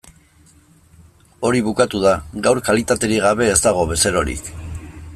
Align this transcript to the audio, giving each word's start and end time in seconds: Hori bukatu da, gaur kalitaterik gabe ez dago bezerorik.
Hori 1.49 1.61
bukatu 1.67 2.01
da, 2.05 2.13
gaur 2.49 2.63
kalitaterik 2.71 3.23
gabe 3.29 3.51
ez 3.57 3.63
dago 3.67 3.89
bezerorik. 3.93 4.55